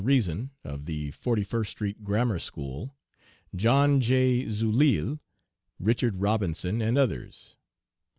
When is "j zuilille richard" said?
4.01-6.15